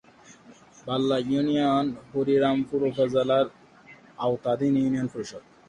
[0.85, 3.45] Balla union Harirampur উপজেলার
[4.19, 5.43] আওতাধীন union পরিষদ।